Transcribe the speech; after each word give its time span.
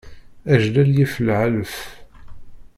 Ajlal 0.53 0.89
yif 0.97 1.13
lɛelf. 1.27 1.75